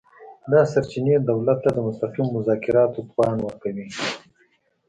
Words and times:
دا 0.51 0.61
سرچینې 0.71 1.15
دولت 1.29 1.57
ته 1.63 1.69
د 1.73 1.77
مستقیمو 1.87 2.31
مذاکراتو 2.35 2.99
توان 3.11 3.37
ورکوي 3.41 3.87